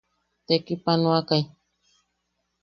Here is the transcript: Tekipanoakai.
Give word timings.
Tekipanoakai. 0.47 1.41